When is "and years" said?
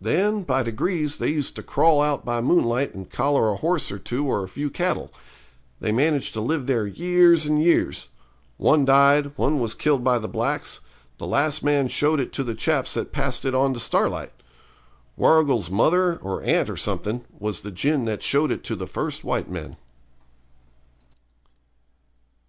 7.46-8.08